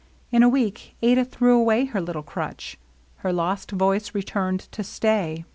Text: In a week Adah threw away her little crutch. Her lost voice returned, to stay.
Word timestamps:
In 0.31 0.41
a 0.41 0.49
week 0.49 0.95
Adah 1.03 1.23
threw 1.25 1.59
away 1.59 1.85
her 1.85 2.01
little 2.01 2.23
crutch. 2.23 2.75
Her 3.17 3.31
lost 3.31 3.69
voice 3.69 4.15
returned, 4.15 4.61
to 4.71 4.83
stay. 4.83 5.45